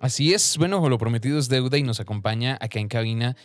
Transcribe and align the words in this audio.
Así 0.00 0.32
es, 0.32 0.56
bueno, 0.56 0.88
lo 0.88 0.96
prometido 0.96 1.38
es 1.38 1.50
deuda 1.50 1.76
y 1.76 1.82
nos 1.82 2.00
acompaña 2.00 2.56
acá 2.58 2.80
en 2.80 2.88
cabina 2.88 3.36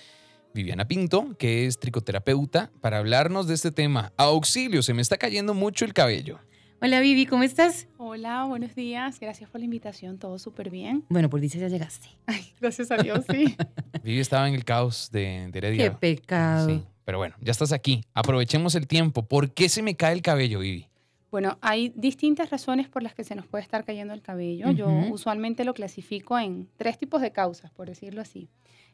Viviana 0.53 0.87
Pinto, 0.87 1.35
que 1.37 1.65
es 1.65 1.79
tricoterapeuta, 1.79 2.71
para 2.79 2.99
hablarnos 2.99 3.45
de 3.47 3.55
este 3.55 3.73
tema. 3.73 4.13
Auxilio, 4.15 4.81
se 4.81 4.93
me 4.93 5.01
está 5.01 5.17
cayendo 5.17 5.53
mucho 5.53 5.83
el 5.83 5.93
cabello. 5.93 6.39
Hola 6.81 7.01
Vivi, 7.01 7.25
¿cómo 7.25 7.43
estás? 7.43 7.89
Hola, 7.97 8.45
buenos 8.45 8.73
días. 8.73 9.19
Gracias 9.19 9.49
por 9.49 9.59
la 9.59 9.65
invitación. 9.65 10.17
Todo 10.17 10.39
súper 10.39 10.69
bien. 10.69 11.03
Bueno, 11.09 11.29
por 11.29 11.41
dice 11.41 11.59
ya 11.59 11.67
llegaste. 11.67 12.07
Ay, 12.25 12.53
gracias 12.61 12.89
a 12.89 12.95
Dios, 12.95 13.25
sí. 13.29 13.57
Vivi 14.03 14.21
estaba 14.21 14.47
en 14.47 14.53
el 14.53 14.63
caos 14.63 15.09
de, 15.11 15.49
de 15.51 15.57
Heredia. 15.57 15.89
Qué 15.89 15.97
pecado. 16.15 16.69
Sí, 16.69 16.81
pero 17.03 17.17
bueno, 17.17 17.35
ya 17.41 17.51
estás 17.51 17.73
aquí. 17.73 18.05
Aprovechemos 18.13 18.75
el 18.75 18.87
tiempo. 18.87 19.27
¿Por 19.27 19.53
qué 19.53 19.67
se 19.67 19.81
me 19.81 19.97
cae 19.97 20.13
el 20.13 20.21
cabello, 20.21 20.59
Vivi? 20.59 20.87
Bueno, 21.35 21.57
hay 21.59 21.91
distintas 21.97 22.49
razones 22.49 22.87
por 22.87 23.03
las 23.03 23.13
que 23.13 23.25
se 23.25 23.35
nos 23.35 23.45
puede 23.45 23.61
estar 23.61 23.83
cayendo 23.83 24.13
el 24.13 24.21
cabello. 24.21 24.71
Yo 24.71 24.87
usualmente 25.11 25.65
lo 25.65 25.73
clasifico 25.73 26.39
en 26.39 26.69
tres 26.77 26.97
tipos 26.97 27.21
de 27.21 27.33
causas, 27.33 27.71
por 27.71 27.89
decirlo 27.89 28.21
así. 28.21 28.47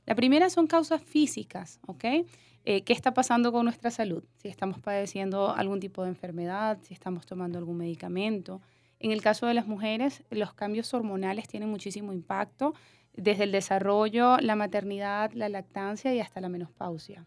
La 0.08 0.16
primera 0.16 0.50
son 0.50 0.66
causas 0.66 1.04
físicas, 1.04 1.80
¿ok? 1.86 2.04
Eh, 2.66 2.82
¿Qué 2.82 2.94
está 2.94 3.14
pasando 3.14 3.52
con 3.52 3.66
nuestra 3.66 3.92
salud? 3.92 4.24
Si 4.38 4.48
estamos 4.48 4.80
padeciendo 4.80 5.54
algún 5.54 5.80
tipo 5.80 6.02
de 6.02 6.10
enfermedad, 6.10 6.80
si 6.82 6.96
estamos 6.96 7.28
tomando 7.28 7.60
algún 7.60 7.78
medicamento. 7.78 8.60
En 8.98 9.12
el 9.12 9.22
caso 9.22 9.46
de 9.46 9.54
las 9.54 9.68
mujeres, 9.68 10.24
los 10.32 10.56
cambios 10.56 10.92
hormonales 10.96 11.48
tienen 11.48 11.70
muchísimo 11.70 12.12
impacto, 12.12 12.74
desde 13.14 13.44
el 13.44 13.52
desarrollo, 13.52 14.38
la 14.38 14.56
maternidad, 14.56 15.32
la 15.34 15.48
lactancia 15.48 16.12
y 16.12 16.20
hasta 16.20 16.42
la 16.42 16.50
menopausia. 16.50 17.24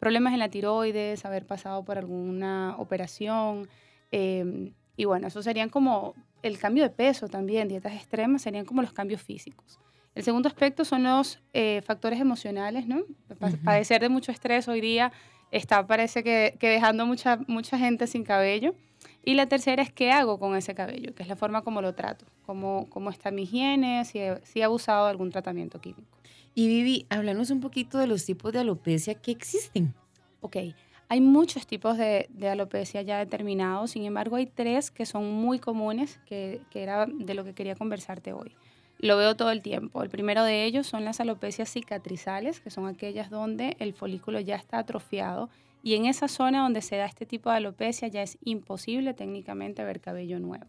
Problemas 0.00 0.32
en 0.32 0.40
la 0.40 0.48
tiroides, 0.48 1.24
haber 1.24 1.46
pasado 1.46 1.84
por 1.84 1.98
alguna 1.98 2.74
operación, 2.78 3.68
eh, 4.12 4.72
y 4.96 5.04
bueno, 5.04 5.26
eso 5.26 5.42
serían 5.42 5.68
como 5.68 6.14
el 6.42 6.58
cambio 6.58 6.82
de 6.84 6.90
peso 6.90 7.28
también, 7.28 7.68
dietas 7.68 7.94
extremas, 7.94 8.42
serían 8.42 8.64
como 8.64 8.82
los 8.82 8.92
cambios 8.92 9.22
físicos. 9.22 9.78
El 10.14 10.22
segundo 10.22 10.48
aspecto 10.48 10.84
son 10.84 11.04
los 11.04 11.40
eh, 11.52 11.82
factores 11.84 12.20
emocionales, 12.20 12.86
¿no? 12.86 13.02
Pa-. 13.38 13.50
Padecer 13.64 14.00
de 14.00 14.08
mucho 14.08 14.32
estrés 14.32 14.66
hoy 14.68 14.80
día 14.80 15.12
está, 15.50 15.86
parece 15.86 16.22
que, 16.22 16.56
que 16.58 16.68
dejando 16.68 17.04
mucha, 17.06 17.38
mucha 17.46 17.78
gente 17.78 18.06
sin 18.06 18.24
cabello. 18.24 18.74
Y 19.24 19.34
la 19.34 19.46
tercera 19.46 19.82
es 19.82 19.92
qué 19.92 20.12
hago 20.12 20.38
con 20.38 20.56
ese 20.56 20.74
cabello, 20.74 21.14
que 21.14 21.22
es 21.22 21.28
la 21.28 21.36
forma 21.36 21.62
como 21.62 21.82
lo 21.82 21.94
trato, 21.94 22.24
cómo, 22.46 22.86
cómo 22.88 23.10
está 23.10 23.30
mi 23.30 23.42
higiene, 23.42 24.04
si 24.04 24.20
he, 24.20 24.40
si 24.44 24.60
he 24.60 24.64
abusado 24.64 25.04
de 25.04 25.10
algún 25.10 25.30
tratamiento 25.30 25.80
químico. 25.80 26.16
Y 26.54 26.68
Vivi, 26.68 27.06
háblanos 27.10 27.50
un 27.50 27.60
poquito 27.60 27.98
de 27.98 28.06
los 28.06 28.24
tipos 28.24 28.52
de 28.52 28.60
alopecia 28.60 29.14
que 29.14 29.32
existen. 29.32 29.94
Ok, 30.40 30.56
hay 31.08 31.20
muchos 31.20 31.66
tipos 31.66 31.96
de, 31.96 32.28
alopecia 32.50 33.02
ya 33.02 33.18
determinados, 33.18 33.92
sin 33.92 34.04
embargo 34.04 34.36
hay 34.36 34.46
tres 34.46 34.90
que 34.90 35.06
son 35.06 35.32
muy 35.32 35.58
comunes, 35.58 36.20
que, 36.26 36.60
que 36.70 36.82
era 36.82 37.06
de 37.06 37.34
lo 37.34 37.44
que 37.44 37.54
quería 37.54 37.76
conversarte 37.76 38.32
hoy. 38.32 38.54
Lo 38.98 39.16
veo 39.16 39.36
todo 39.36 39.50
el 39.50 39.62
tiempo. 39.62 40.02
El 40.02 40.08
primero 40.08 40.42
de 40.42 40.64
ellos 40.64 40.86
son 40.86 41.04
las 41.04 41.20
alopecias 41.20 41.70
cicatrizales, 41.70 42.60
que 42.60 42.70
son 42.70 42.86
aquellas 42.86 43.30
donde 43.30 43.76
el 43.78 43.92
folículo 43.92 44.40
ya 44.40 44.56
está 44.56 44.78
atrofiado 44.78 45.50
y 45.82 45.94
en 45.94 46.06
esa 46.06 46.28
zona 46.28 46.62
donde 46.62 46.82
se 46.82 46.96
da 46.96 47.06
este 47.06 47.26
tipo 47.26 47.50
de 47.50 47.56
alopecia 47.56 48.08
ya 48.08 48.22
es 48.22 48.38
imposible 48.42 49.14
técnicamente 49.14 49.84
ver 49.84 50.00
cabello 50.00 50.40
nuevo. 50.40 50.66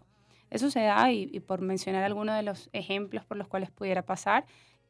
Eso 0.49 0.69
se 0.69 0.81
da, 0.81 1.11
y, 1.11 1.29
y 1.31 1.39
por 1.39 1.61
mencionar 1.61 2.03
algunos 2.03 2.35
de 2.35 2.43
los 2.43 2.69
ejemplos 2.73 3.25
por 3.25 3.37
los 3.37 3.47
cuales 3.47 3.71
pudiera 3.71 4.03
pasar, 4.03 4.45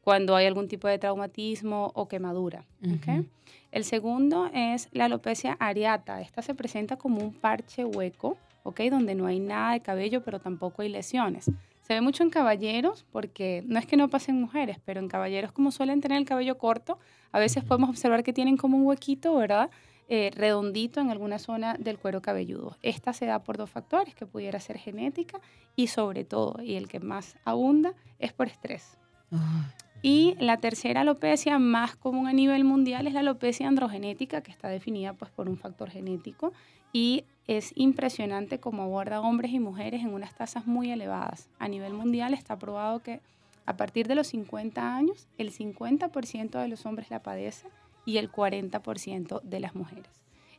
cuando 0.08 0.34
hay 0.34 0.46
algún 0.46 0.68
tipo 0.68 0.88
de 0.88 0.98
traumatismo 0.98 1.92
o 1.94 2.08
quemadura. 2.08 2.64
¿ok? 2.82 3.08
Ujú. 3.08 3.26
El 3.70 3.84
segundo 3.84 4.48
es 4.54 4.88
la 4.90 5.04
alopecia 5.04 5.54
areata. 5.60 6.22
Esta 6.22 6.40
se 6.40 6.54
presenta 6.54 6.96
como 6.96 7.20
un 7.20 7.34
parche 7.34 7.84
hueco, 7.84 8.38
¿ok? 8.62 8.80
Donde 8.90 9.14
no 9.14 9.26
hay 9.26 9.38
nada 9.38 9.72
de 9.72 9.80
cabello, 9.80 10.22
pero 10.22 10.38
tampoco 10.38 10.80
hay 10.80 10.88
lesiones. 10.88 11.50
Se 11.82 11.92
ve 11.92 12.00
mucho 12.00 12.22
en 12.22 12.30
caballeros, 12.30 13.04
porque 13.12 13.62
no 13.66 13.78
es 13.78 13.84
que 13.84 13.98
no 13.98 14.08
pasen 14.08 14.40
mujeres, 14.40 14.78
pero 14.82 14.98
en 14.98 15.08
caballeros 15.08 15.52
como 15.52 15.70
suelen 15.72 16.00
tener 16.00 16.16
el 16.16 16.24
cabello 16.24 16.56
corto, 16.56 16.98
a 17.30 17.38
veces 17.38 17.62
podemos 17.62 17.90
observar 17.90 18.22
que 18.22 18.32
tienen 18.32 18.56
como 18.56 18.78
un 18.78 18.86
huequito, 18.86 19.36
¿verdad? 19.36 19.68
Eh, 20.08 20.30
redondito 20.34 21.02
en 21.02 21.10
alguna 21.10 21.38
zona 21.38 21.74
del 21.74 21.98
cuero 21.98 22.22
cabelludo. 22.22 22.78
Esta 22.80 23.12
se 23.12 23.26
da 23.26 23.40
por 23.40 23.58
dos 23.58 23.68
factores, 23.68 24.14
que 24.14 24.24
pudiera 24.24 24.58
ser 24.58 24.78
genética 24.78 25.38
y 25.76 25.88
sobre 25.88 26.24
todo, 26.24 26.62
y 26.62 26.76
el 26.76 26.88
que 26.88 26.98
más 26.98 27.36
abunda, 27.44 27.92
es 28.18 28.32
por 28.32 28.46
estrés. 28.46 28.96
Ah, 29.30 29.70
Y 30.02 30.36
la 30.38 30.58
tercera 30.58 31.00
alopecia 31.00 31.58
más 31.58 31.96
común 31.96 32.28
a 32.28 32.32
nivel 32.32 32.64
mundial 32.64 33.06
es 33.06 33.14
la 33.14 33.20
alopecia 33.20 33.66
androgenética, 33.66 34.42
que 34.42 34.52
está 34.52 34.68
definida 34.68 35.12
pues, 35.14 35.30
por 35.30 35.48
un 35.48 35.56
factor 35.56 35.90
genético 35.90 36.52
y 36.92 37.24
es 37.48 37.72
impresionante 37.74 38.60
cómo 38.60 38.84
aborda 38.84 39.20
hombres 39.20 39.52
y 39.52 39.58
mujeres 39.58 40.02
en 40.02 40.14
unas 40.14 40.34
tasas 40.34 40.66
muy 40.66 40.90
elevadas. 40.90 41.48
A 41.58 41.68
nivel 41.68 41.94
mundial 41.94 42.32
está 42.32 42.58
probado 42.58 43.00
que 43.00 43.20
a 43.66 43.76
partir 43.76 44.06
de 44.06 44.14
los 44.14 44.28
50 44.28 44.96
años, 44.96 45.26
el 45.36 45.52
50% 45.52 46.60
de 46.60 46.68
los 46.68 46.86
hombres 46.86 47.10
la 47.10 47.20
padece 47.22 47.68
y 48.06 48.16
el 48.18 48.30
40% 48.30 49.42
de 49.42 49.60
las 49.60 49.74
mujeres. 49.74 50.06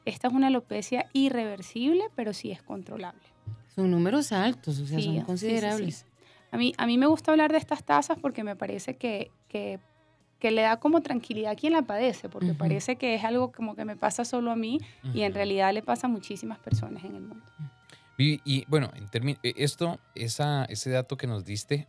Esta 0.05 0.27
es 0.27 0.33
una 0.33 0.47
alopecia 0.47 1.07
irreversible, 1.13 2.03
pero 2.15 2.33
sí 2.33 2.51
es 2.51 2.61
controlable. 2.61 3.21
son 3.75 3.91
números 3.91 4.31
altos, 4.31 4.79
o 4.79 4.85
sea, 4.85 4.97
Sí, 4.99 5.05
son 5.05 5.15
sí, 5.15 5.21
considerables. 5.21 5.95
sí. 5.95 6.05
A 6.51 6.57
mí, 6.57 6.73
a 6.77 6.85
mí 6.85 6.97
me 6.97 7.05
gusta 7.07 7.31
hablar 7.31 7.51
de 7.51 7.57
estas 7.57 7.83
tasas 7.83 8.17
porque 8.19 8.43
me 8.43 8.55
parece 8.55 8.95
que, 8.97 9.31
que, 9.47 9.79
que 10.39 10.51
le 10.51 10.61
da 10.63 10.77
como 10.77 11.01
tranquilidad 11.01 11.51
a 11.51 11.55
quien 11.55 11.73
la 11.73 11.83
padece, 11.83 12.29
porque 12.29 12.51
Ujú. 12.51 12.57
parece 12.57 12.95
que 12.95 13.15
es 13.15 13.23
algo 13.23 13.51
como 13.51 13.75
que 13.75 13.85
me 13.85 13.95
pasa 13.95 14.25
solo 14.25 14.51
a 14.51 14.55
mí 14.55 14.79
y 15.13 15.21
en 15.21 15.33
realidad 15.33 15.73
le 15.73 15.81
pasa 15.83 16.07
a 16.07 16.09
muchísimas 16.09 16.59
personas 16.59 17.03
en 17.03 17.15
el 17.15 17.21
mundo. 17.21 17.45
Vivi, 18.17 18.41
y 18.43 18.65
bueno, 18.67 18.91
en 18.95 19.29
eh, 19.29 19.37
esto, 19.57 19.99
esa, 20.15 20.65
ese 20.65 20.89
dato 20.89 21.17
que 21.17 21.27
nos 21.27 21.45
diste, 21.45 21.87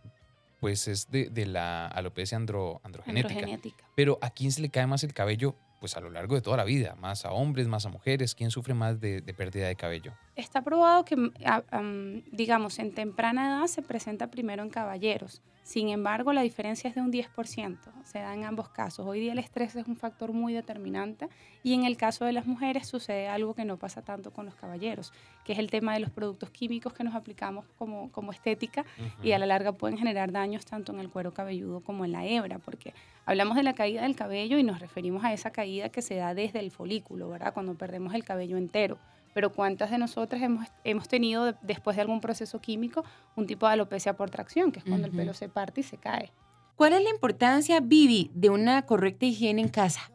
pues 0.60 0.87
es 0.88 1.10
de, 1.10 1.31
de 1.31 1.47
la 1.47 1.87
alopecia 1.87 2.38
andro- 2.38 2.81
androgenética. 2.84 3.41
Androgenética. 3.41 3.84
Pero 3.97 4.19
¿a 4.20 4.31
quién 4.31 4.53
se 4.53 4.60
le 4.60 4.69
cae 4.69 4.87
más 4.87 5.03
el 5.03 5.15
cabello? 5.15 5.56
Pues 5.80 5.96
a 5.96 6.00
lo 6.00 6.10
largo 6.10 6.34
de 6.34 6.42
toda 6.42 6.58
la 6.58 6.64
vida, 6.64 6.94
más 6.94 7.24
a 7.24 7.32
hombres, 7.32 7.66
más 7.66 7.86
a 7.86 7.88
mujeres. 7.88 8.34
¿Quién 8.34 8.50
sufre 8.50 8.74
más 8.74 9.00
de, 9.00 9.22
pérdida 9.36 9.66
de 9.66 9.76
cabello? 9.76 10.12
Está 10.36 10.62
probado 10.62 11.06
que, 11.06 11.16
mm, 11.16 12.30
digamos, 12.30 12.78
en 12.78 12.94
temprana 12.94 13.48
edad 13.48 13.66
se 13.66 13.80
presenta 13.80 14.30
primero 14.30 14.62
en 14.62 14.69
caballeros. 14.69 15.40
Sin 15.70 15.88
embargo, 15.91 16.32
la 16.32 16.42
diferencia 16.42 16.88
es 16.88 16.97
de 16.97 17.00
un 17.00 17.12
10%. 17.12 17.78
Se 18.03 18.19
da 18.19 18.34
en 18.34 18.42
ambos 18.42 18.70
casos. 18.70 19.06
Hoy 19.06 19.20
día 19.20 19.31
el 19.31 19.38
estrés 19.38 19.76
es 19.76 19.86
un 19.86 19.94
factor 19.94 20.32
muy 20.32 20.53
determinante 20.53 21.28
y 21.62 21.75
en 21.75 21.84
el 21.84 21.97
caso 21.97 22.25
de 22.25 22.32
las 22.32 22.44
mujeres 22.44 22.88
sucede 22.88 23.28
algo 23.28 23.54
que 23.54 23.64
no 23.64 23.76
pasa 23.76 24.03
tanto 24.03 24.32
con 24.32 24.47
los 24.47 24.56
caballeros, 24.56 25.12
que 25.44 25.53
es 25.53 25.60
el 25.60 25.70
tema 25.70 25.94
de 25.94 26.00
los 26.00 26.10
productos 26.10 26.50
químicos 26.50 26.92
que 26.92 27.04
nos 27.04 27.14
aplicamos 27.14 27.66
como, 27.78 28.10
como 28.10 28.32
estética 28.32 28.84
y 29.22 29.31
a 29.31 29.38
la 29.38 29.47
larga 29.47 29.70
pueden 29.70 29.97
generar 29.97 30.32
daños 30.32 30.66
tanto 30.66 30.92
en 30.92 30.98
el 30.98 31.08
cuero 31.08 31.32
cabelludo 31.32 31.84
como 31.84 32.04
en 32.04 32.10
la 32.10 32.26
hebra, 32.26 32.58
porque 32.58 32.92
hablamos 33.25 33.54
de 33.54 33.62
la 33.62 33.75
caída 33.75 34.02
del 34.02 34.16
cabello 34.16 34.58
y 34.58 34.64
nos 34.64 34.81
referimos 34.81 35.22
a 35.22 35.32
esa 35.32 35.52
caída 35.52 35.91
que 35.91 36.02
se 36.02 36.16
da 36.16 36.34
desde 36.34 36.58
el 36.58 36.72
folículo, 36.72 37.28
¿verdad? 37.28 37.54
Cuando 37.54 37.76
perdemos 37.76 38.12
el 38.14 38.25
cabello 38.25 38.56
entero. 38.56 38.98
Pero 39.34 39.52
¿cuántas 39.52 39.91
de 39.91 39.98
nosotras 39.98 40.42
hemos, 40.42 40.66
hemos 40.84 41.08
tenido, 41.08 41.44
de- 41.46 41.54
después 41.62 41.96
de 41.96 42.02
algún 42.02 42.20
proceso 42.20 42.60
químico, 42.60 43.04
un 43.36 43.46
tipo 43.46 43.66
de 43.66 43.72
alopecia 43.74 44.16
por 44.16 44.30
tracción, 44.30 44.72
que 44.72 44.80
es 44.80 44.84
cuando 44.84 45.06
Ujú. 45.08 45.16
el 45.16 45.22
pelo 45.22 45.34
se 45.34 45.48
parte 45.48 45.80
y 45.80 45.84
se 45.84 45.98
cae? 45.98 46.32
¿Cuál 46.76 46.94
es 46.94 47.02
la 47.04 47.10
importancia, 47.10 47.80
Vivi, 47.80 48.30
de 48.34 48.50
una 48.50 48.86
correcta 48.86 49.26
higiene 49.26 49.60
en 49.62 49.69
casa? 49.69 50.10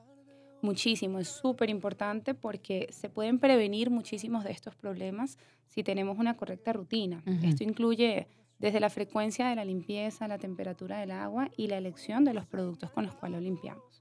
Muchísimo, 0.62 1.20
es 1.20 1.28
súper 1.28 1.70
importante 1.70 2.34
porque 2.34 2.88
se 2.90 3.08
pueden 3.10 3.38
prevenir 3.40 3.92
muchísimos 3.92 4.44
de 4.44 4.52
estos 4.52 4.76
problemas 4.76 5.38
si 5.68 5.84
tenemos 5.84 6.18
una 6.18 6.36
correcta 6.38 6.74
rutina. 6.74 7.22
Ujú. 7.28 7.46
Esto 7.46 7.64
incluye 7.64 8.28
desde 8.58 8.80
la 8.80 8.90
frecuencia 8.90 9.48
de 9.48 9.56
la 9.56 9.64
limpieza, 9.66 10.28
la 10.28 10.40
temperatura 10.40 10.98
del 11.00 11.12
agua 11.12 11.50
y 11.56 11.68
la 11.68 11.78
elección 11.78 12.26
de 12.26 12.34
los 12.34 12.48
productos 12.48 12.90
con 12.90 13.06
los 13.06 13.14
cuales 13.14 13.38
lo 13.40 13.44
limpiamos. 13.44 13.95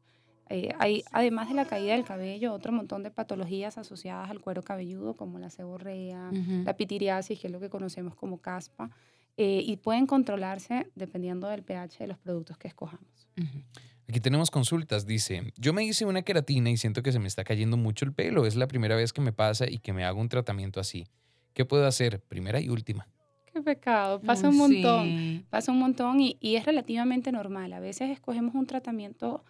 Eh, 0.51 0.75
hay, 0.79 1.03
además 1.13 1.49
de 1.49 1.55
la 1.55 1.65
caída 1.65 1.95
del 1.95 2.05
cabello, 2.05 2.53
otro 2.53 2.71
montón 2.73 3.03
de 3.03 3.11
patologías 3.11 3.79
asociadas 3.79 4.31
al 4.31 4.41
cuero 4.41 4.63
cabelludo, 4.63 5.17
como 5.17 5.39
la 5.39 5.49
seborrea, 5.51 6.31
Ujú. 6.33 6.63
la 6.65 6.77
pitiriasis, 6.77 7.41
que 7.41 7.47
es 7.47 7.53
lo 7.53 7.61
que 7.61 7.71
conocemos 7.71 8.15
como 8.15 8.39
caspa, 8.41 8.91
eh, 9.37 9.63
y 9.65 9.77
pueden 9.79 10.07
controlarse 10.07 10.87
dependiendo 10.95 11.49
del 11.49 11.63
pH 11.63 11.99
de 11.99 12.07
los 12.09 12.19
productos 12.19 12.59
que 12.59 12.69
escojamos. 12.69 13.27
Ujú. 13.39 13.63
Aquí 14.09 14.21
tenemos 14.21 14.51
consultas. 14.51 15.07
Dice, 15.07 15.53
yo 15.57 15.73
me 15.73 15.83
hice 15.83 16.05
una 16.05 16.23
queratina 16.23 16.69
y 16.71 16.77
siento 16.77 17.03
que 17.03 17.11
se 17.11 17.19
me 17.19 17.27
está 17.27 17.43
cayendo 17.43 17.77
mucho 17.79 18.05
el 18.05 18.13
pelo. 18.13 18.45
Es 18.45 18.55
la 18.55 18.67
primera 18.69 18.95
vez 18.97 19.13
que 19.15 19.23
me 19.23 19.33
pasa 19.33 19.65
y 19.69 19.79
que 19.79 19.93
me 19.95 20.05
hago 20.05 20.21
un 20.21 20.29
tratamiento 20.29 20.79
así. 20.79 21.07
¿Qué 21.55 21.65
puedo 21.65 21.87
hacer? 21.87 22.21
Primera 22.21 22.61
y 22.61 22.69
última. 22.69 23.09
Qué 23.51 23.63
pecado, 23.63 24.21
pasa 24.21 24.49
un 24.51 24.57
montón. 24.59 25.05
sí. 25.05 25.45
Pasa 25.49 25.73
un 25.73 25.79
montón 25.79 26.21
y, 26.21 26.37
y 26.41 26.57
es 26.57 26.67
relativamente 26.67 27.33
normal. 27.33 27.73
A 27.73 27.81
veces 27.81 28.11
escogemos 28.11 28.55
un 28.55 28.67
tratamiento 28.67 29.43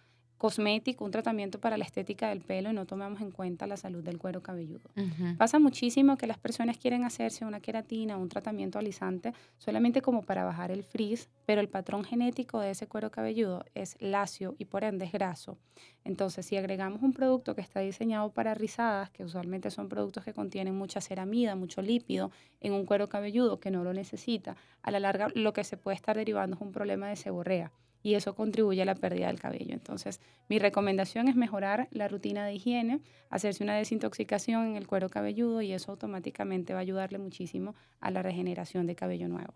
cosmético, 0.45 1.07
un 1.07 1.11
tratamiento 1.11 1.59
para 1.59 1.79
la 1.79 1.87
estética 1.87 2.29
del 2.29 2.43
pelo 2.43 2.69
y 2.69 2.75
no 2.75 2.85
tomamos 2.85 3.23
en 3.23 3.31
cuenta 3.31 3.67
la 3.67 3.79
salud 3.79 4.05
del 4.05 4.19
cuero 4.19 4.43
cabelludo. 4.43 4.91
Pasa 5.39 5.59
muchísimo 5.59 6.19
que 6.19 6.27
las 6.27 6.37
personas 6.37 6.77
quieren 6.77 7.03
hacerse 7.05 7.47
una 7.47 7.61
queratina 7.61 8.19
un 8.19 8.29
tratamiento 8.29 8.79
alisante 8.79 9.33
solamente 9.57 10.03
como 10.03 10.21
para 10.21 10.45
bajar 10.45 10.71
el 10.71 10.83
frizz, 10.83 11.31
pero 11.47 11.63
el 11.63 11.71
patrón 11.71 12.05
genético 12.05 12.61
de 12.61 12.73
ese 12.73 12.87
cuero 12.87 13.11
cabelludo 13.11 13.65
es 13.75 13.97
lacio 14.01 14.55
y 14.59 14.67
por 14.67 14.85
ende 14.85 15.07
es 15.07 15.13
graso. 15.13 15.57
Entonces, 16.05 16.45
si 16.45 16.59
agregamos 16.59 17.01
un 17.01 17.15
producto 17.15 17.55
que 17.55 17.63
está 17.63 17.81
diseñado 17.81 18.31
para 18.31 18.53
rizadas, 18.53 19.09
que 19.09 19.25
usualmente 19.25 19.71
son 19.71 19.89
productos 19.89 20.25
que 20.25 20.35
contienen 20.35 20.75
mucha 20.75 21.01
ceramida, 21.01 21.57
mucho 21.57 21.81
lípido, 21.81 22.31
en 22.61 22.75
un 22.75 22.85
cuero 22.85 23.09
cabelludo 23.09 23.61
que 23.61 23.71
no 23.71 23.83
lo 23.83 23.95
necesita, 23.95 24.59
a 24.83 24.91
la 24.91 25.01
larga 25.01 25.29
lo 25.35 25.55
que 25.55 25.65
se 25.65 25.79
puede 25.79 25.95
estar 25.95 26.19
derivando 26.19 26.57
es 26.57 26.61
un 26.61 26.71
problema 26.71 27.09
de 27.09 27.17
seborrea. 27.17 27.73
Y 28.05 28.15
eso 28.15 28.35
contribuye 28.37 28.83
a 28.83 28.85
la 28.85 28.95
pérdida 28.95 29.29
del 29.29 29.41
cabello. 29.41 29.73
Entonces, 29.73 30.21
mi 30.49 30.59
recomendación 30.61 31.27
es 31.27 31.35
mejorar 31.35 31.89
la 31.91 32.07
rutina 32.07 32.45
de 32.45 32.55
higiene, 32.55 33.01
hacerse 33.31 33.65
una 33.65 33.75
desintoxicación 33.75 34.67
en 34.67 34.77
el 34.77 34.87
cuero 34.87 35.09
cabelludo 35.09 35.63
y 35.63 35.73
eso 35.73 35.91
automáticamente 35.91 36.75
va 36.75 36.81
a 36.81 36.83
ayudarle 36.83 37.19
muchísimo 37.19 37.75
a 38.01 38.11
la 38.11 38.23
regeneración 38.23 38.87
de 38.87 38.95
cabello 38.95 39.27
nuevo. 39.27 39.55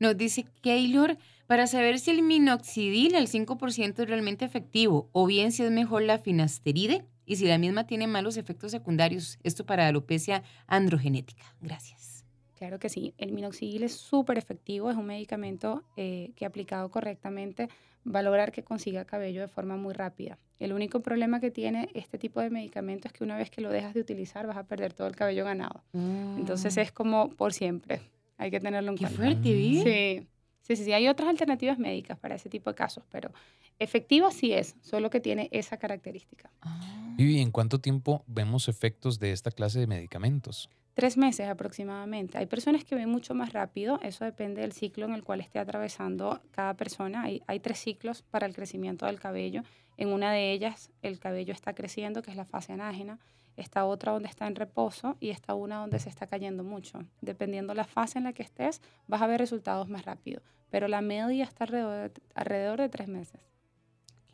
Nos 0.00 0.16
dice 0.16 0.46
Keylor, 0.62 1.18
para 1.46 1.66
saber 1.66 1.98
si 1.98 2.10
el 2.10 2.22
minoxidil 2.22 3.14
al 3.14 3.28
5% 3.28 4.02
es 4.02 4.08
realmente 4.08 4.46
efectivo 4.46 5.10
o 5.12 5.26
bien 5.26 5.52
si 5.52 5.62
es 5.62 5.70
mejor 5.70 6.02
la 6.02 6.18
finasteride 6.18 7.04
y 7.26 7.36
si 7.36 7.46
la 7.46 7.58
misma 7.58 7.86
tiene 7.86 8.06
malos 8.06 8.38
efectos 8.38 8.72
secundarios. 8.72 9.38
Esto 9.42 9.66
para 9.66 9.86
alopecia 9.86 10.42
androgenética. 10.66 11.44
Gracias. 11.60 12.13
Claro 12.58 12.78
que 12.78 12.88
sí. 12.88 13.14
El 13.18 13.32
minoxidil 13.32 13.82
es 13.82 13.92
súper 13.94 14.38
efectivo, 14.38 14.90
es 14.90 14.96
un 14.96 15.06
medicamento 15.06 15.82
eh, 15.96 16.30
que 16.36 16.46
aplicado 16.46 16.88
correctamente 16.90 17.68
va 18.06 18.20
a 18.20 18.22
lograr 18.22 18.52
que 18.52 18.62
consiga 18.62 19.04
cabello 19.04 19.40
de 19.40 19.48
forma 19.48 19.76
muy 19.76 19.92
rápida. 19.94 20.38
El 20.60 20.72
único 20.72 21.00
problema 21.00 21.40
que 21.40 21.50
tiene 21.50 21.88
este 21.94 22.16
tipo 22.18 22.40
de 22.40 22.50
medicamento 22.50 23.08
es 23.08 23.12
que 23.12 23.24
una 23.24 23.36
vez 23.36 23.50
que 23.50 23.60
lo 23.60 23.70
dejas 23.70 23.92
de 23.94 24.00
utilizar 24.00 24.46
vas 24.46 24.56
a 24.56 24.64
perder 24.64 24.92
todo 24.92 25.08
el 25.08 25.16
cabello 25.16 25.44
ganado. 25.44 25.82
Entonces 25.92 26.76
Mm. 26.76 26.80
es 26.80 26.92
como 26.92 27.30
por 27.30 27.52
siempre. 27.52 28.00
Hay 28.38 28.50
que 28.50 28.60
tenerlo 28.60 28.90
en 28.90 28.96
Qué 28.96 29.04
cuenta. 29.04 29.16
fuerte, 29.16 29.52
¿vi? 29.52 29.82
Sí. 29.82 30.28
Sí, 30.60 30.76
sí, 30.76 30.84
sí. 30.84 30.92
Hay 30.92 31.08
otras 31.08 31.28
alternativas 31.28 31.78
médicas 31.78 32.18
para 32.18 32.36
ese 32.36 32.48
tipo 32.48 32.70
de 32.70 32.76
casos, 32.76 33.04
pero 33.10 33.30
efectiva 33.78 34.30
sí 34.30 34.52
es, 34.52 34.76
solo 34.80 35.10
que 35.10 35.20
tiene 35.20 35.48
esa 35.52 35.76
característica. 35.76 36.50
Ah. 36.62 37.03
Vivi, 37.16 37.40
¿en 37.40 37.52
cuánto 37.52 37.80
tiempo 37.80 38.24
vemos 38.26 38.68
efectos 38.68 39.20
de 39.20 39.30
esta 39.30 39.52
clase 39.52 39.78
de 39.78 39.86
medicamentos? 39.86 40.68
Tres 40.94 41.16
meses 41.16 41.48
aproximadamente. 41.48 42.38
Hay 42.38 42.46
personas 42.46 42.84
que 42.84 42.96
ven 42.96 43.08
mucho 43.08 43.34
más 43.34 43.52
rápido, 43.52 44.00
eso 44.02 44.24
depende 44.24 44.62
del 44.62 44.72
ciclo 44.72 45.06
en 45.06 45.14
el 45.14 45.22
cual 45.22 45.40
esté 45.40 45.60
atravesando 45.60 46.40
cada 46.50 46.74
persona. 46.74 47.22
Hay, 47.22 47.42
hay 47.46 47.60
tres 47.60 47.78
ciclos 47.78 48.22
para 48.22 48.46
el 48.46 48.54
crecimiento 48.54 49.06
del 49.06 49.20
cabello. 49.20 49.62
En 49.96 50.12
una 50.12 50.32
de 50.32 50.52
ellas 50.52 50.90
el 51.02 51.20
cabello 51.20 51.52
está 51.52 51.72
creciendo, 51.72 52.20
que 52.20 52.32
es 52.32 52.36
la 52.36 52.44
fase 52.44 52.72
anágena. 52.72 53.20
Está 53.56 53.84
otra 53.84 54.10
donde 54.12 54.28
está 54.28 54.48
en 54.48 54.56
reposo 54.56 55.16
y 55.20 55.30
está 55.30 55.54
una 55.54 55.78
donde 55.78 56.00
se 56.00 56.08
está 56.08 56.26
cayendo 56.26 56.64
mucho. 56.64 57.04
Dependiendo 57.20 57.74
la 57.74 57.84
fase 57.84 58.18
en 58.18 58.24
la 58.24 58.32
que 58.32 58.42
estés, 58.42 58.80
vas 59.06 59.22
a 59.22 59.28
ver 59.28 59.38
resultados 59.38 59.88
más 59.88 60.04
rápido. 60.04 60.42
Pero 60.70 60.88
la 60.88 61.00
media 61.00 61.44
está 61.44 61.62
alrededor 61.62 62.10
de, 62.10 62.22
alrededor 62.34 62.80
de 62.80 62.88
tres 62.88 63.08
meses. 63.08 63.53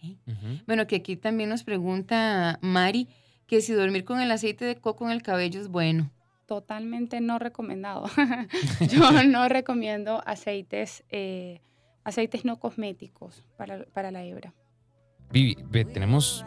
Ujú. 0.03 0.61
Bueno, 0.67 0.87
que 0.87 0.97
aquí 0.97 1.17
también 1.17 1.49
nos 1.51 1.63
pregunta 1.65 2.59
Mari 2.63 3.09
que 3.47 3.61
si 3.61 3.73
dormir 3.73 4.05
con 4.05 4.21
el 4.21 4.31
aceite 4.31 4.65
de 4.65 4.77
coco 4.77 5.05
en 5.07 5.11
el 5.13 5.23
cabello 5.23 5.61
es 5.61 5.69
bueno. 5.69 6.11
totalmente 6.47 7.21
no 7.21 7.39
recomendado. 7.39 8.07
Yo 8.91 9.23
no 9.25 9.49
recomiendo 9.49 10.23
aceites, 10.27 11.05
eh, 11.11 11.61
aceites 12.05 12.45
no 12.45 12.59
cosméticos 12.59 13.45
para, 13.57 13.85
para 13.93 14.11
la 14.11 14.25
hebra. 14.25 14.53
Vivi, 15.33 15.57
ve, 15.69 15.85
tenemos 15.85 16.45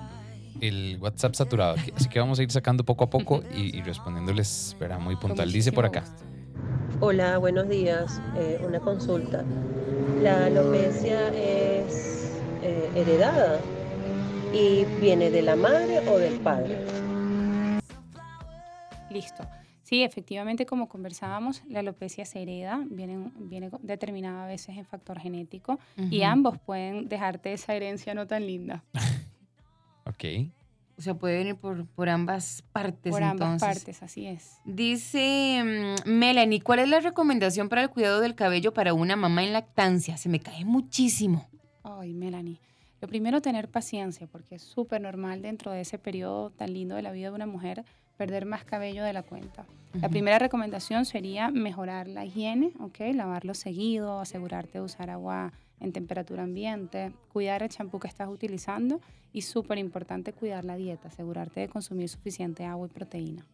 el 0.59 0.97
WhatsApp 0.99 1.35
saturado 1.35 1.75
aquí, 1.79 1.91
así 1.95 2.09
que 2.09 2.19
vamos 2.19 2.37
a 2.39 2.43
ir 2.43 2.51
sacando 2.51 2.83
poco 2.83 3.05
a 3.05 3.09
poco 3.09 3.43
y, 3.55 3.77
y 3.77 3.81
respondiéndoles, 3.81 4.75
verá, 4.79 4.99
muy 4.99 5.15
puntual. 5.15 5.51
Dice 5.51 5.71
por 5.71 5.85
acá. 5.85 6.03
Hola, 6.99 7.37
buenos 7.37 7.67
días. 7.69 8.21
Eh, 8.37 8.59
una 8.65 8.79
consulta. 8.79 9.43
La 10.21 10.45
alopecia 10.45 11.29
es 11.29 11.33
eh, 11.35 11.72
heredada 12.95 13.59
y 14.53 14.85
viene 15.01 15.29
de 15.29 15.41
la 15.41 15.55
madre 15.55 16.07
o 16.09 16.17
del 16.17 16.39
padre. 16.39 16.77
Listo. 19.09 19.43
Sí, 19.83 20.03
efectivamente, 20.03 20.65
como 20.65 20.87
conversábamos, 20.87 21.61
la 21.67 21.79
alopecia 21.79 22.25
se 22.25 22.41
hereda, 22.41 22.83
viene, 22.89 23.31
viene 23.37 23.69
determinada 23.81 24.45
a 24.45 24.47
veces 24.47 24.77
en 24.77 24.85
factor 24.85 25.19
genético 25.19 25.77
y 26.09 26.23
ambos 26.23 26.57
pueden 26.57 27.09
dejarte 27.09 27.53
esa 27.53 27.75
herencia 27.75 28.13
no 28.15 28.25
tan 28.25 28.47
linda 28.47 28.83
Ok. 30.05 30.25
O 30.97 31.01
sea, 31.01 31.15
puede 31.15 31.37
venir 31.37 31.55
por, 31.55 31.87
por 31.87 32.07
ambas 32.07 32.63
partes. 32.71 33.11
por 33.11 33.23
ambas 33.23 33.53
entonces. 33.53 33.67
partes, 33.67 34.03
así 34.03 34.27
es. 34.27 34.59
Dice 34.63 35.95
mm, 36.05 36.09
Melanie, 36.09 36.61
¿cuál 36.61 36.79
es 36.79 36.87
la 36.87 36.99
recomendación 36.99 37.67
para 37.67 37.81
el 37.81 37.89
cuidado 37.89 38.19
del 38.19 38.35
cabello 38.35 38.73
para 38.73 38.93
una 38.93 39.15
mamá 39.15 39.43
en 39.43 39.53
lactancia? 39.53 40.17
Se 40.17 40.29
me 40.29 40.39
cae 40.39 40.65
muchísimo. 40.65 41.49
Ay, 41.83 42.13
Melanie. 42.13 42.59
Lo 43.03 43.09
primero, 43.09 43.41
tener 43.41 43.67
paciencia, 43.67 44.27
porque 44.27 44.55
es 44.55 44.61
súper 44.61 45.01
normal 45.01 45.41
dentro 45.41 45.73
de 45.73 45.81
ese 45.81 45.99
periodo 45.99 46.51
tan 46.51 46.71
lindo 46.71 46.95
de 46.95 47.01
la 47.01 47.11
vida 47.11 47.31
de 47.31 47.35
una 47.35 47.45
mujer 47.45 47.83
perder 48.15 48.45
más 48.45 48.63
cabello 48.63 49.03
de 49.03 49.11
la 49.11 49.23
cuenta. 49.23 49.65
La 49.99 50.07
primera 50.07 50.39
recomendación 50.39 51.03
sería 51.03 51.51
mejorar 51.51 52.07
la 52.07 52.23
higiene, 52.23 52.71
¿ok? 52.79 52.99
Lavarlo 53.13 53.55
seguido, 53.55 54.21
asegurarte 54.21 54.77
de 54.77 54.85
usar 54.85 55.09
agua 55.09 55.51
en 55.81 55.91
temperatura 55.91 56.43
ambiente, 56.43 57.11
cuidar 57.33 57.61
el 57.61 57.67
champú 57.67 57.99
que 57.99 58.07
estás 58.07 58.29
utilizando 58.29 59.01
y 59.33 59.41
súper 59.41 59.79
importante 59.79 60.31
cuidar 60.31 60.63
la 60.63 60.77
dieta, 60.77 61.09
asegurarte 61.09 61.59
de 61.59 61.67
consumir 61.67 62.07
suficiente 62.07 62.63
agua 62.63 62.87
y 62.87 62.89
proteína. 62.89 63.45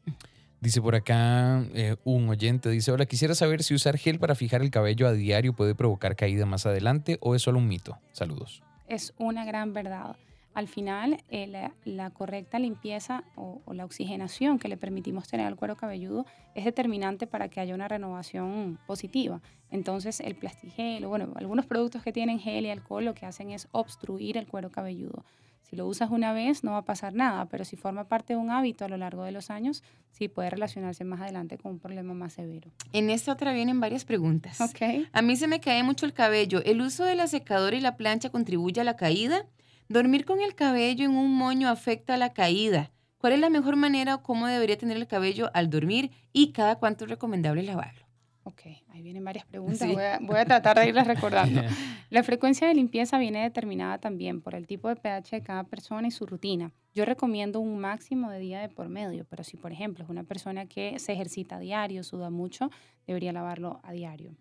Dice 0.62 0.80
por 0.80 0.94
acá 0.94 1.66
eh, 1.74 1.96
un 2.04 2.30
oyente, 2.30 2.70
dice, 2.70 2.92
hola, 2.92 3.08
quisiera 3.08 3.34
saber 3.34 3.64
si 3.64 3.74
usar 3.74 3.98
gel 3.98 4.20
para 4.20 4.36
fijar 4.36 4.62
el 4.62 4.70
cabello 4.70 5.08
a 5.08 5.14
diario 5.14 5.54
puede 5.54 5.74
provocar 5.74 6.16
caída 6.16 6.46
más 6.46 6.68
adelante 6.68 7.18
o 7.20 7.34
es 7.34 7.42
solo 7.42 7.58
un 7.58 7.68
mito. 7.68 7.98
Saludos. 8.12 8.62
Es 8.90 9.14
una 9.18 9.46
gran 9.46 9.74
verdad. 9.74 10.18
Al 10.54 10.68
final, 10.68 11.24
eh, 11.30 11.70
la, 11.86 12.10
correcta 12.10 12.60
limpieza 12.60 13.24
o, 13.36 13.62
o 13.66 13.74
la 13.74 13.86
oxigenación 13.86 14.60
que 14.60 14.68
le 14.68 14.78
permitimos 14.78 15.28
tener 15.28 15.46
al 15.46 15.56
cuero 15.56 15.78
cabelludo 15.78 16.26
es 16.56 16.66
determinante 16.66 17.28
para 17.28 17.50
que 17.50 17.60
haya 17.60 17.76
una 17.76 17.88
renovación 17.88 18.80
positiva. 18.88 19.42
Entonces, 19.72 20.20
el 20.20 20.36
plastigel, 20.36 21.06
bueno, 21.06 21.32
algunos 21.36 21.66
productos 21.66 22.04
que 22.04 22.12
tienen 22.12 22.40
gel 22.40 22.66
y 22.66 22.72
alcohol 22.72 23.06
lo 23.06 23.14
que 23.14 23.26
hacen 23.26 23.52
es 23.52 23.68
obstruir 23.72 24.38
el 24.38 24.48
cuero 24.48 24.72
cabelludo. 24.72 25.24
Si 25.70 25.76
lo 25.76 25.86
usas 25.86 26.10
una 26.10 26.34
vez 26.34 26.64
no 26.64 26.72
va 26.72 26.80
a 26.80 26.86
pasar 26.86 27.14
nada, 27.14 27.46
pero 27.46 27.64
si 27.64 27.76
forma 27.76 28.06
parte 28.08 28.34
de 28.34 28.40
un 28.40 28.50
hábito 28.50 28.86
a 28.86 28.90
lo 28.90 28.98
largo 28.98 29.24
de 29.24 29.32
los 29.32 29.52
años, 29.52 29.84
sí 30.10 30.28
puede 30.28 30.50
relacionarse 30.50 31.04
más 31.04 31.22
adelante 31.22 31.60
con 31.60 31.74
un 31.74 31.80
problema 31.80 32.16
más 32.16 32.34
severo. 32.34 32.72
En 32.92 33.12
esta 33.12 33.34
otra 33.34 33.54
vienen 33.54 33.80
varias 33.80 34.04
preguntas. 34.04 34.60
Ok. 34.62 35.08
A 35.12 35.22
mí 35.22 35.36
se 35.36 35.48
me 35.48 35.60
cae 35.60 35.84
mucho 35.84 36.08
el 36.08 36.14
cabello. 36.14 36.64
¿El 36.66 36.82
uso 36.82 37.04
de 37.06 37.14
la 37.14 37.28
secadora 37.28 37.78
y 37.78 37.82
la 37.82 37.98
plancha 37.98 38.32
contribuye 38.32 38.82
a 38.82 38.84
la 38.84 38.96
caída? 38.96 39.46
¿Dormir 39.90 40.26
con 40.26 40.42
el 40.42 40.56
cabello 40.56 41.06
en 41.06 41.16
un 41.16 41.36
moño 41.36 41.70
afecta 41.70 42.16
a 42.16 42.18
la 42.18 42.34
caída? 42.34 42.92
¿Cuál 43.20 43.34
es 43.34 43.40
la 43.40 43.52
mejor 43.52 43.76
manera 43.76 44.16
o 44.16 44.24
cómo 44.24 44.48
debería 44.48 44.78
tener 44.78 44.98
el 44.98 45.06
cabello 45.06 45.52
al 45.54 45.70
dormir 45.70 46.10
y 46.34 46.52
cada 46.52 46.78
cuánto 46.80 47.04
es 47.04 47.12
recomendable 47.12 47.62
lavarlo? 47.62 48.09
Ok, 48.50 48.62
ahí 48.90 49.04
vienen 49.04 49.24
varias 49.24 49.46
preguntas. 49.46 49.78
Sí. 49.78 49.94
Voy, 49.94 50.04
a, 50.04 50.18
voy 50.20 50.38
a 50.40 50.46
tratar 50.46 50.80
de 50.80 50.88
irlas 50.88 51.06
recordando. 51.06 51.62
La 52.10 52.24
frecuencia 52.24 52.68
de 52.68 52.74
limpieza 52.74 53.20
viene 53.20 53.44
determinada 53.44 54.00
también 54.00 54.42
por 54.42 54.56
el 54.56 54.66
tipo 54.66 54.90
de 54.90 54.96
pH 54.96 55.36
de 55.36 55.44
cada 55.44 55.66
persona 55.66 56.08
y 56.08 56.12
su 56.12 56.26
rutina. 56.26 56.72
Yo 56.96 57.06
recomiendo 57.06 57.60
un 57.60 57.78
máximo 57.78 58.32
de 58.32 58.40
día 58.40 58.60
de 58.62 58.70
por 58.70 58.90
medio, 58.90 59.24
pero 59.30 59.44
si 59.44 59.56
por 59.56 59.72
ejemplo 59.72 60.04
es 60.04 60.10
una 60.10 60.24
persona 60.24 60.66
que 60.66 60.98
se 60.98 61.14
ejercita 61.14 61.58
a 61.58 61.60
diario, 61.60 62.04
suda 62.04 62.32
mucho, 62.32 62.72
debería 63.06 63.32
lavarlo 63.32 63.80
a 63.84 63.92
diario. 63.92 64.32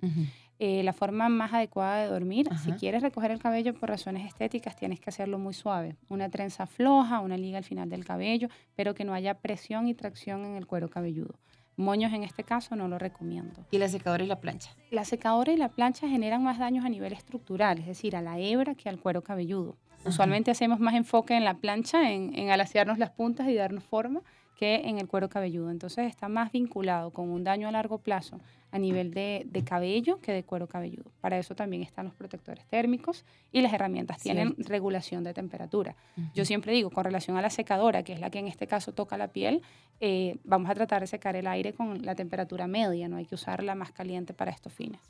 Eh, 0.58 0.82
la 0.82 0.94
forma 0.94 1.28
más 1.28 1.52
adecuada 1.52 2.02
de 2.02 2.08
dormir, 2.08 2.48
si 2.64 2.72
quieres 2.72 3.02
recoger 3.02 3.30
el 3.30 3.38
cabello 3.38 3.74
por 3.74 3.90
razones 3.90 4.26
estéticas, 4.26 4.74
tienes 4.74 5.00
que 5.00 5.10
hacerlo 5.10 5.38
muy 5.38 5.52
suave. 5.52 5.96
Una 6.08 6.30
trenza 6.30 6.66
floja, 6.66 7.20
una 7.20 7.36
liga 7.36 7.58
al 7.58 7.64
final 7.64 7.90
del 7.90 8.06
cabello, 8.06 8.48
pero 8.74 8.94
que 8.94 9.04
no 9.04 9.12
haya 9.12 9.34
presión 9.34 9.86
y 9.86 9.92
tracción 9.92 10.46
en 10.46 10.56
el 10.56 10.66
cuero 10.66 10.88
cabelludo. 10.88 11.34
Moños 11.78 12.12
en 12.12 12.24
este 12.24 12.42
caso 12.42 12.74
no 12.74 12.88
lo 12.88 12.98
recomiendo. 12.98 13.64
¿Y 13.70 13.78
la 13.78 13.88
secadora 13.88 14.24
y 14.24 14.26
la 14.26 14.40
plancha? 14.40 14.72
La 14.90 15.04
secadora 15.04 15.52
y 15.52 15.56
la 15.56 15.68
plancha 15.68 16.08
generan 16.08 16.42
más 16.42 16.58
daños 16.58 16.84
a 16.84 16.88
nivel 16.88 17.12
estructural, 17.12 17.78
es 17.78 17.86
decir, 17.86 18.16
a 18.16 18.20
la 18.20 18.36
hebra 18.36 18.74
que 18.74 18.88
al 18.88 18.98
cuero 18.98 19.22
cabelludo. 19.22 19.76
Usualmente 20.04 20.50
hacemos 20.50 20.80
más 20.80 20.94
enfoque 20.94 21.36
en 21.36 21.44
la 21.44 21.54
plancha, 21.54 22.10
en, 22.10 22.36
en 22.36 22.50
alaciarnos 22.50 22.98
las 22.98 23.10
puntas 23.10 23.48
y 23.48 23.54
darnos 23.54 23.84
forma, 23.84 24.22
que 24.56 24.88
en 24.88 24.98
el 24.98 25.06
cuero 25.06 25.28
cabelludo. 25.28 25.70
Entonces 25.70 26.06
está 26.06 26.28
más 26.28 26.50
vinculado 26.50 27.12
con 27.12 27.30
un 27.30 27.44
daño 27.44 27.68
a 27.68 27.72
largo 27.72 27.98
plazo 27.98 28.40
a 28.70 28.78
nivel 28.78 29.12
de, 29.12 29.44
de 29.46 29.64
cabello 29.64 30.20
que 30.20 30.32
de 30.32 30.44
cuero 30.44 30.66
cabelludo. 30.68 31.10
Para 31.20 31.38
eso 31.38 31.54
también 31.54 31.82
están 31.82 32.04
los 32.06 32.14
protectores 32.14 32.66
térmicos 32.66 33.24
y 33.50 33.62
las 33.62 33.72
herramientas 33.72 34.18
tienen 34.18 34.54
Cierto. 34.54 34.68
regulación 34.70 35.24
de 35.24 35.32
temperatura. 35.32 35.96
Yo 36.34 36.44
siempre 36.44 36.72
digo, 36.72 36.90
con 36.90 37.04
relación 37.04 37.36
a 37.36 37.42
la 37.42 37.50
secadora, 37.50 38.02
que 38.02 38.12
es 38.12 38.20
la 38.20 38.30
que 38.30 38.38
en 38.40 38.48
este 38.48 38.66
caso 38.66 38.92
toca 38.92 39.16
la 39.16 39.28
piel, 39.28 39.62
eh, 40.00 40.36
vamos 40.44 40.70
a 40.70 40.74
tratar 40.74 41.00
de 41.00 41.06
secar 41.06 41.34
el 41.36 41.46
aire 41.46 41.72
con 41.72 42.02
la 42.04 42.14
temperatura 42.14 42.66
media, 42.66 43.08
no 43.08 43.16
hay 43.16 43.24
que 43.26 43.34
usar 43.36 43.62
la 43.62 43.74
más 43.74 43.90
caliente 43.92 44.34
para 44.34 44.50
estos 44.50 44.72
fines. 44.72 45.00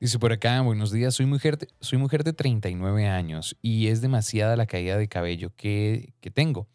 Dice 0.00 0.18
por 0.18 0.32
acá, 0.32 0.60
buenos 0.62 0.90
días, 0.90 1.14
soy 1.14 1.26
mujer, 1.26 1.58
de- 1.58 1.68
soy 1.80 1.96
mujer 1.98 2.24
de 2.24 2.32
39 2.32 3.06
años 3.06 3.56
y 3.62 3.86
es 3.86 4.00
demasiada 4.00 4.56
la 4.56 4.66
caída 4.66 4.96
de 4.98 5.06
cabello 5.06 5.52
que, 5.54 6.12
que 6.20 6.32
tengo. 6.32 6.66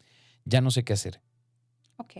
Ya 0.46 0.62
no 0.62 0.70
sé 0.70 0.82
qué 0.84 0.94
hacer. 0.94 1.20
Ok. 1.98 2.14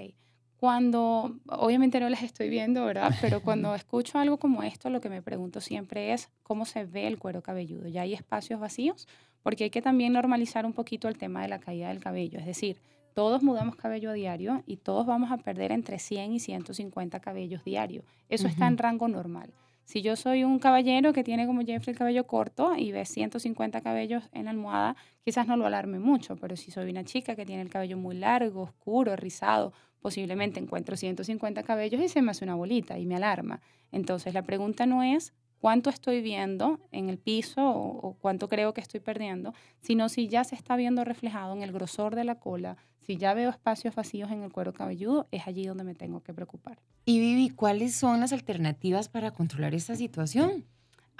Cuando, 0.58 1.38
obviamente 1.46 2.00
no 2.00 2.08
las 2.08 2.24
estoy 2.24 2.48
viendo, 2.48 2.84
¿verdad? 2.84 3.14
Pero 3.20 3.42
cuando 3.42 3.74
escucho 3.76 4.18
algo 4.18 4.38
como 4.38 4.64
esto, 4.64 4.90
lo 4.90 5.00
que 5.00 5.08
me 5.08 5.22
pregunto 5.22 5.60
siempre 5.60 6.12
es 6.12 6.30
cómo 6.42 6.64
se 6.64 6.84
ve 6.84 7.06
el 7.06 7.18
cuero 7.18 7.42
cabelludo. 7.42 7.86
¿Ya 7.88 8.02
hay 8.02 8.14
espacios 8.14 8.58
vacíos? 8.58 9.06
Porque 9.44 9.64
hay 9.64 9.70
que 9.70 9.82
también 9.82 10.12
normalizar 10.12 10.66
un 10.66 10.72
poquito 10.72 11.06
el 11.06 11.16
tema 11.16 11.42
de 11.42 11.48
la 11.48 11.60
caída 11.60 11.88
del 11.88 12.00
cabello. 12.00 12.40
Es 12.40 12.46
decir, 12.46 12.80
todos 13.14 13.42
mudamos 13.42 13.76
cabello 13.76 14.10
a 14.10 14.14
diario 14.14 14.62
y 14.66 14.78
todos 14.78 15.06
vamos 15.06 15.30
a 15.30 15.38
perder 15.38 15.70
entre 15.70 16.00
100 16.00 16.32
y 16.32 16.40
150 16.40 17.20
cabellos 17.20 17.64
diarios. 17.64 18.04
Eso 18.28 18.48
está 18.48 18.66
en 18.66 18.78
rango 18.78 19.06
normal. 19.06 19.52
Si 19.88 20.02
yo 20.02 20.16
soy 20.16 20.44
un 20.44 20.58
caballero 20.58 21.14
que 21.14 21.24
tiene 21.24 21.46
como 21.46 21.62
Jeffrey 21.62 21.92
el 21.92 21.98
cabello 21.98 22.26
corto 22.26 22.76
y 22.76 22.92
ve 22.92 23.06
150 23.06 23.80
cabellos 23.80 24.22
en 24.32 24.44
la 24.44 24.50
almohada, 24.50 24.96
quizás 25.24 25.46
no 25.46 25.56
lo 25.56 25.64
alarme 25.64 25.98
mucho, 25.98 26.36
pero 26.36 26.56
si 26.56 26.70
soy 26.70 26.90
una 26.90 27.04
chica 27.04 27.34
que 27.34 27.46
tiene 27.46 27.62
el 27.62 27.70
cabello 27.70 27.96
muy 27.96 28.14
largo, 28.14 28.64
oscuro, 28.64 29.16
rizado, 29.16 29.72
posiblemente 30.00 30.61
encuentro 30.61 30.97
150 30.97 31.62
cabellos 31.62 32.00
y 32.00 32.09
se 32.09 32.23
me 32.23 32.31
hace 32.31 32.45
una 32.45 32.55
bolita 32.55 32.99
y 32.99 33.07
me 33.07 33.17
alarma. 33.17 33.61
Entonces 33.93 34.35
la 34.35 34.43
pregunta 34.43 34.87
no 34.87 35.02
es 35.02 35.33
cuánto 35.59 35.90
estoy 35.90 36.23
viendo 36.23 36.81
en 36.93 37.09
el 37.09 37.19
piso 37.19 37.69
o, 37.69 38.17
cuánto 38.21 38.49
creo 38.49 38.75
que 38.75 38.81
estoy 38.81 39.00
perdiendo, 39.00 39.55
sino 39.81 40.09
si 40.09 40.28
ya 40.28 40.45
se 40.45 40.55
está 40.55 40.76
viendo 40.76 41.05
reflejado 41.05 41.55
en 41.55 41.62
el 41.62 41.73
grosor 41.73 42.14
de 42.14 42.25
la 42.25 42.37
cola, 42.37 42.76
si 43.00 43.17
ya 43.17 43.35
veo 43.35 43.50
espacios 43.50 43.95
vacíos 43.95 44.31
en 44.31 44.43
el 44.43 44.52
cuero 44.52 44.73
cabelludo, 44.73 45.26
es 45.31 45.47
allí 45.47 45.67
donde 45.67 45.85
me 45.85 45.95
tengo 45.95 46.23
que 46.23 46.35
preocupar. 46.35 46.78
Y 47.05 47.19
Vivi, 47.21 47.50
¿cuáles 47.50 47.95
son 47.95 48.21
las 48.21 48.33
alternativas 48.33 49.09
para 49.09 49.31
controlar 49.33 49.75
esta 49.75 49.97
situación? 49.97 50.64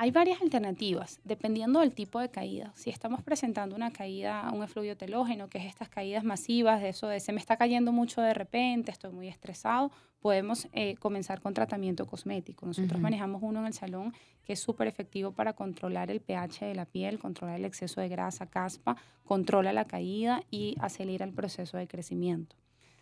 Hay 0.01 0.13
varias 0.13 0.41
alternativas, 0.41 1.19
dependiendo 1.25 1.81
del 1.81 1.93
tipo 1.93 2.21
de 2.21 2.29
caída. 2.29 2.71
Si 2.77 2.89
estamos 2.89 3.21
presentando 3.21 3.75
una 3.75 3.93
caída, 3.93 4.49
un 4.55 4.63
efluvio 4.63 4.97
telógeno, 4.97 5.49
que 5.49 5.59
es 5.59 5.65
estas 5.65 5.89
caídas 5.89 6.23
masivas, 6.23 6.81
de 6.81 6.91
eso 6.91 7.09
de 7.09 7.19
se 7.19 7.33
me 7.33 7.41
está 7.41 7.57
cayendo 7.57 7.91
mucho 7.91 8.21
de 8.21 8.33
repente, 8.33 8.93
estoy 8.93 9.11
muy 9.11 9.27
estresado, 9.27 9.91
podemos 10.21 10.69
eh, 10.73 10.95
comenzar 11.01 11.41
con 11.41 11.53
tratamiento 11.53 12.07
cosmético. 12.07 12.65
Nosotros 12.65 13.01
manejamos 13.01 13.43
uno 13.43 13.59
en 13.59 13.67
el 13.67 13.73
salón 13.73 14.15
que 14.45 14.53
es 14.53 14.61
súper 14.61 14.87
efectivo 14.87 15.33
para 15.33 15.55
controlar 15.55 16.13
el 16.13 16.21
pH 16.21 16.67
de 16.67 16.77
la 16.77 16.85
piel, 16.85 17.19
controlar 17.19 17.57
el 17.57 17.65
exceso 17.65 18.01
de 18.01 18.09
grasa, 18.09 18.47
caspa, 18.47 18.97
controla 19.25 19.73
la 19.73 19.85
caída 19.85 20.45
y 20.49 20.77
acelera 20.79 21.25
el 21.25 21.33
proceso 21.33 21.77
de 21.77 21.89
crecimiento. 21.89 22.55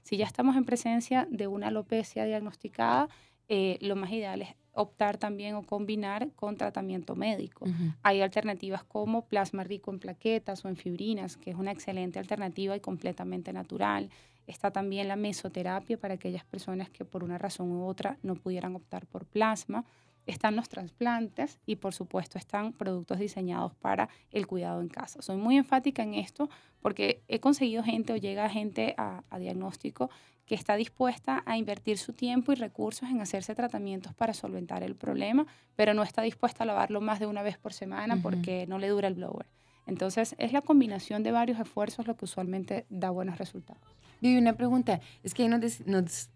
Si 0.03 0.17
ya 0.17 0.25
estamos 0.25 0.57
en 0.57 0.65
presencia 0.65 1.29
de 1.31 1.47
una 1.47 1.67
alopecia 1.67 2.25
diagnosticada, 2.25 3.11
eh, 3.49 3.77
lo 3.83 3.97
más 3.97 4.11
ideal 4.13 4.41
es 4.41 4.55
optar 4.77 5.17
también 5.17 5.55
o 5.55 5.63
combinar 5.63 6.29
con 6.37 6.57
tratamiento 6.57 7.17
médico. 7.17 7.67
Hay 8.03 8.21
alternativas 8.21 8.85
como 8.85 9.23
plasma 9.27 9.65
rico 9.65 9.91
en 9.91 9.99
plaquetas 9.99 10.65
o 10.65 10.69
en 10.69 10.77
fibrinas, 10.77 11.37
que 11.37 11.51
es 11.51 11.57
una 11.57 11.73
excelente 11.73 12.19
alternativa 12.19 12.77
y 12.77 12.81
completamente 12.81 13.53
natural. 13.53 14.11
Está 14.47 14.71
también 14.71 15.09
la 15.09 15.17
mesoterapia 15.17 15.99
para 15.99 16.15
aquellas 16.15 16.45
personas 16.45 16.89
que 16.91 17.05
por 17.05 17.25
una 17.25 17.39
razón 17.39 17.73
u 17.73 17.85
otra 17.85 18.19
no 18.23 18.37
pudieran 18.37 18.77
optar 18.77 19.07
por 19.07 19.25
plasma. 19.25 19.85
Están 20.27 20.57
los 20.57 20.69
trasplantes 20.69 21.59
y 21.67 21.77
por 21.77 21.95
supuesto 21.95 22.39
están 22.39 22.73
productos 22.73 23.19
diseñados 23.19 23.75
para 23.75 24.09
el 24.33 24.47
cuidado 24.47 24.81
en 24.81 24.89
casa. 24.89 25.23
Soy 25.23 25.37
muy 25.37 25.57
enfática 25.57 26.03
en 26.03 26.15
esto 26.15 26.51
porque 26.83 27.23
he 27.29 27.41
conseguido 27.41 27.83
gente 27.83 28.13
o 28.13 28.17
llega 28.17 28.49
gente 28.49 28.95
a, 28.99 29.23
a 29.31 29.39
diagnóstico 29.39 30.11
que 30.47 30.55
está 30.55 30.77
dispuesta 30.77 31.43
a 31.45 31.59
invertir 31.59 31.99
su 31.99 32.13
tiempo 32.13 32.53
y 32.53 32.55
recursos 32.55 33.11
en 33.11 33.21
hacerse 33.21 33.55
tratamientos 33.55 34.15
para 34.15 34.33
solventar 34.33 34.83
el 34.83 34.95
problema, 34.95 35.47
pero 35.75 35.93
no 35.93 36.03
está 36.03 36.23
dispuesta 36.23 36.63
a 36.63 36.67
lavarlo 36.67 37.01
más 37.01 37.19
de 37.19 37.27
una 37.27 37.43
vez 37.43 37.59
por 37.59 37.73
semana 37.73 38.19
porque 38.23 38.67
no 38.69 38.79
le 38.79 38.89
dura 38.89 39.09
el 39.09 39.15
blower. 39.15 39.47
Entonces, 39.87 40.35
es 40.39 40.53
la 40.53 40.63
combinación 40.63 41.23
de 41.23 41.33
varios 41.33 41.61
esfuerzos 41.61 42.07
lo 42.07 42.17
que 42.17 42.25
usualmente 42.25 42.87
da 42.91 43.11
buenos 43.11 43.39
resultados. 43.39 43.83
Y 44.21 44.37
una 44.37 44.55
pregunta, 44.55 45.01
es 45.23 45.35
que 45.35 45.49
nos, 45.49 45.87
nos 45.87 46.31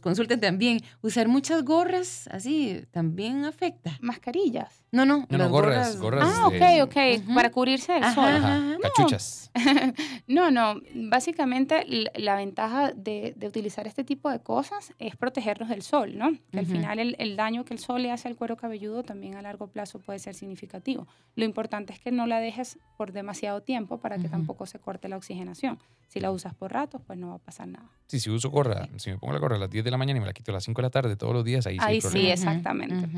consulten 0.00 0.40
también, 0.40 0.80
usar 1.02 1.28
muchas 1.28 1.64
gorras 1.64 2.28
así 2.28 2.84
también 2.90 3.44
afecta. 3.44 3.96
Mascarillas. 4.00 4.82
No, 4.92 5.06
no, 5.06 5.26
no, 5.28 5.48
gorras, 5.48 5.96
gorras. 5.98 6.28
Ah, 6.28 6.48
ok, 6.48 6.82
ok, 6.82 7.34
para 7.34 7.50
cubrirse 7.50 7.92
del 7.92 8.04
sol. 8.12 8.24
Ajá, 8.24 8.76
cachuchas. 8.82 9.50
no, 10.26 10.50
no, 10.50 10.80
básicamente 10.94 11.84
la 12.16 12.34
ventaja 12.34 12.92
de, 12.92 13.34
de, 13.36 13.46
utilizar 13.46 13.86
este 13.86 14.02
tipo 14.02 14.30
de 14.30 14.40
cosas 14.40 14.92
es 14.98 15.16
protegernos 15.16 15.68
del 15.68 15.82
sol, 15.82 16.18
¿no? 16.18 16.32
Que 16.50 16.58
al 16.58 16.66
final 16.66 16.98
el, 16.98 17.16
el, 17.18 17.36
daño 17.36 17.64
que 17.64 17.74
el 17.74 17.80
sol 17.80 18.02
le 18.02 18.10
hace 18.10 18.28
al 18.28 18.36
cuero 18.36 18.56
cabelludo 18.56 19.02
también 19.02 19.36
a 19.36 19.42
largo 19.42 19.68
plazo 19.68 20.00
puede 20.00 20.18
ser 20.18 20.34
significativo. 20.34 21.06
Lo 21.36 21.44
importante 21.44 21.92
es 21.92 22.00
que 22.00 22.10
no 22.10 22.26
la 22.26 22.40
dejes 22.40 22.78
por 22.96 23.12
demasiado 23.12 23.62
tiempo 23.62 23.98
para 23.98 24.18
que 24.18 24.28
tampoco 24.28 24.66
se 24.66 24.78
corte 24.78 25.08
la 25.08 25.16
oxigenación. 25.16 25.78
Si 26.08 26.18
la 26.18 26.32
usas 26.32 26.54
por 26.54 26.72
ratos, 26.72 27.00
pues 27.06 27.18
no 27.18 27.28
va 27.28 27.34
a 27.34 27.38
pasar 27.38 27.68
nada. 27.68 27.88
Sí, 28.08 28.18
si 28.18 28.30
uso 28.30 28.50
gorra, 28.50 28.88
si 28.96 29.10
me 29.10 29.18
pongo 29.18 29.32
la 29.32 29.38
gorra 29.38 29.49
a 29.56 29.58
las 29.58 29.70
10 29.70 29.84
de 29.84 29.90
la 29.90 29.96
mañana 29.96 30.18
y 30.18 30.20
me 30.20 30.26
la 30.26 30.32
quito 30.32 30.52
a 30.52 30.54
las 30.54 30.64
5 30.64 30.80
de 30.80 30.86
la 30.86 30.90
tarde 30.90 31.16
todos 31.16 31.32
los 31.32 31.44
días, 31.44 31.66
ahí, 31.66 31.76
ahí 31.80 32.00
sí. 32.00 32.08
sí, 32.08 32.26
exactamente. 32.30 33.08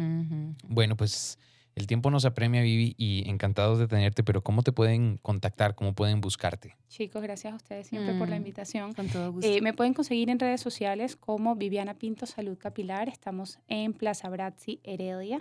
Bueno, 0.69 0.97
pues 0.97 1.39
el 1.75 1.87
tiempo 1.87 2.11
nos 2.11 2.27
apremia, 2.27 2.61
Vivi, 2.61 2.95
y 2.99 3.29
encantados 3.29 3.79
de 3.79 3.89
tenerte, 3.89 4.23
pero 4.23 4.43
¿cómo 4.43 4.63
te 4.63 4.73
pueden 4.73 5.19
contactar? 5.23 5.75
¿Cómo 5.75 5.95
pueden 5.95 6.21
buscarte? 6.21 6.77
Chicos, 6.89 7.23
gracias 7.23 7.55
a 7.55 7.57
ustedes 7.57 7.87
siempre 7.87 8.15
por 8.15 8.29
la 8.29 8.37
invitación. 8.37 8.93
Con 8.93 9.09
todo 9.09 9.33
gusto. 9.33 9.49
Eh, 9.49 9.63
me 9.63 9.73
pueden 9.73 9.95
conseguir 9.95 10.29
en 10.29 10.39
redes 10.39 10.61
sociales 10.61 11.17
como 11.17 11.57
Viviana 11.57 11.95
Pinto 11.95 12.27
Salud 12.27 12.59
Capilar. 12.59 13.09
Estamos 13.09 13.59
en 13.69 13.95
Plaza 13.95 14.29
Brazzi, 14.29 14.81
Heredia. 14.85 15.39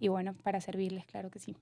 Y 0.00 0.08
bueno, 0.08 0.34
para 0.44 0.60
servirles, 0.60 1.04
claro 1.06 1.30
que 1.30 1.40
sí. 1.40 1.56